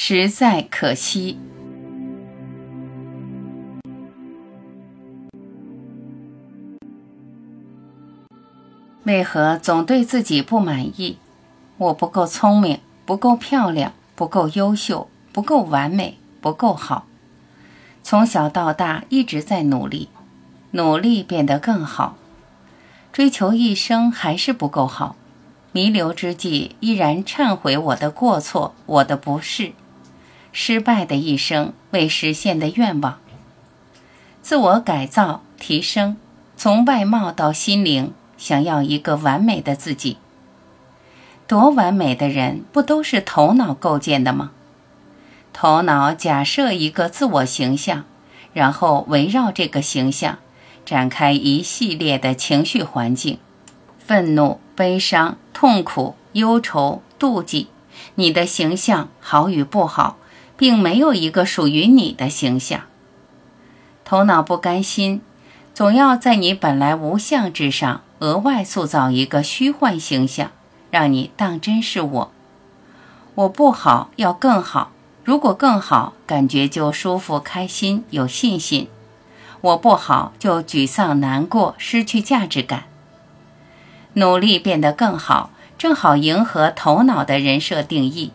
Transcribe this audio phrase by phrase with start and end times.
[0.00, 1.36] 实在可惜。
[9.02, 11.18] 为何总对自己不满意？
[11.78, 17.06] 我不够聪明，不够漂亮，不够优秀，不够完美，不够好。
[18.04, 20.08] 从小到大一直在努力，
[20.70, 22.16] 努力变得更好，
[23.12, 25.16] 追求一生还是不够好。
[25.72, 29.72] 弥留之际，依然忏悔我的过错，我的不是，
[30.60, 33.20] 失败的一生，未实现的愿望。
[34.42, 36.16] 自我改造、提升，
[36.56, 40.16] 从外貌到心灵，想要一个完美的自己。
[41.46, 44.50] 多完美的人，不都是头脑构建的吗？
[45.52, 48.04] 头脑假设一个自我形象，
[48.52, 50.38] 然后围绕这个形象，
[50.84, 53.38] 展开一系列的情绪环境：
[54.00, 55.38] 愤怒、悲伤。
[55.54, 57.68] 痛苦、忧愁、妒忌，
[58.16, 60.16] 你的形象好与不好，
[60.58, 62.82] 并没有一个属于你的形象。
[64.04, 65.22] 头脑不甘心，
[65.72, 70.50] 总要在你本来无相之上额外塑造一个虚幻形象，
[70.90, 72.32] 让你当真是我。
[73.36, 74.90] 我不好，要更好。
[75.22, 78.86] 如果更好，感觉就舒服、开心、有信心；
[79.60, 82.84] 我不好，就沮丧、难过、失去价值感。
[84.14, 88.32] 努力变得更好，正好迎合头脑的人设定义。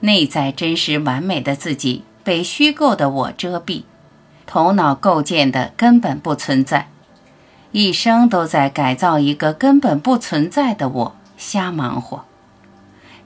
[0.00, 3.82] 内在真实完美的自己被虚构的我遮蔽，
[4.46, 6.88] 头脑构建的根本不存在。
[7.72, 12.24] 一生都在改造一个根本不存在的我，瞎忙活。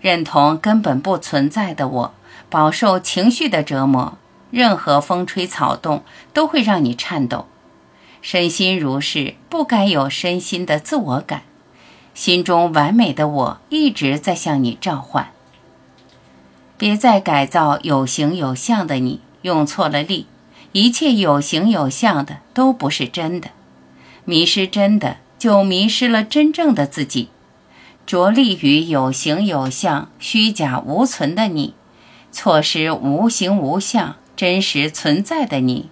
[0.01, 2.15] 认同根本不存在的我，
[2.51, 4.19] 饱受情绪的折磨。
[4.51, 6.03] 任何风吹草动
[6.35, 7.47] 都会让你颤抖。
[8.21, 11.43] 身心如是，不该有身心的自我感。
[12.13, 15.31] 心中完美的我一直在向你召唤。
[16.83, 20.27] 别再改造有形有相的你，用错了力。
[20.73, 23.51] 一切有形有相的都不是真的，
[24.25, 27.29] 迷失真的，就迷失了真正的自己。
[28.05, 31.75] 着力于有形有相、虚假无存的你，
[32.33, 35.89] 错失无形无相、真实存在的你，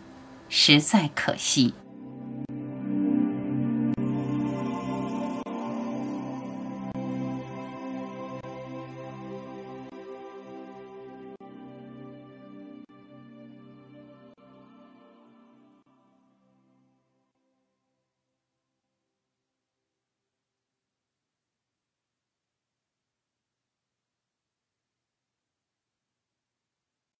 [0.49, 1.73] 实在可惜。